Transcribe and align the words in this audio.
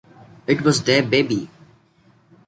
It 0.47 0.63
was 0.63 0.83
their 0.83 1.03
baby. 1.03 1.47